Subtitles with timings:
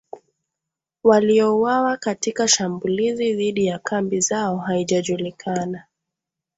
[1.03, 5.85] waliouawa katika shambulizi dhidi ya kambi zao haijajulikana